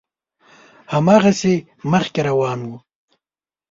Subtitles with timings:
[0.93, 1.55] هماغسې
[1.91, 2.71] مخکې روان و.